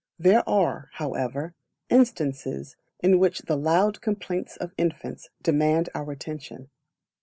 [0.17, 1.53] There are, however,
[1.91, 6.71] Instances in which the loud complaints of infants demand our attention.